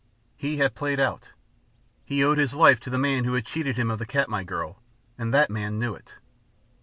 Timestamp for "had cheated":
3.35-3.77